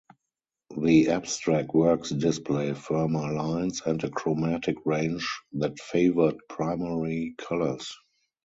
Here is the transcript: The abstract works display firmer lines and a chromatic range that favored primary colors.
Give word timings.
The 0.75 1.09
abstract 1.11 1.75
works 1.75 2.09
display 2.09 2.73
firmer 2.73 3.33
lines 3.33 3.83
and 3.85 4.03
a 4.03 4.09
chromatic 4.09 4.77
range 4.83 5.29
that 5.53 5.77
favored 5.79 6.37
primary 6.49 7.35
colors. 7.37 7.93